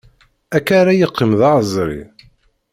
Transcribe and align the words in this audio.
Akka 0.57 0.73
ara 0.79 0.99
yeqqim 0.99 1.31
d 1.39 1.41
aεezri? 1.51 2.01